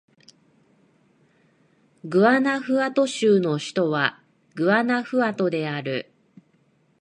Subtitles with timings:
[2.05, 4.19] グアナフアト州の州都は
[4.55, 6.11] グアナフアトである